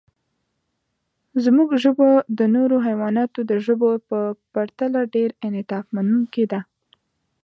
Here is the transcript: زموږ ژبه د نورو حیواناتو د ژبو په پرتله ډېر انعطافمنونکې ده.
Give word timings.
زموږ 1.43 1.69
ژبه 1.83 2.09
د 2.39 2.39
نورو 2.55 2.75
حیواناتو 2.87 3.39
د 3.49 3.51
ژبو 3.65 3.89
په 4.09 4.19
پرتله 4.53 4.99
ډېر 5.15 5.29
انعطافمنونکې 5.47 6.45
ده. 6.51 6.59